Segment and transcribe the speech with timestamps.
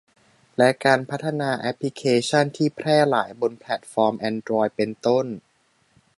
[0.57, 5.25] และการพัฒนาแอพลิเคชั่นที่แพร่หลายบนแพลทฟอร์มแอนดรอยด์ เป็นต้น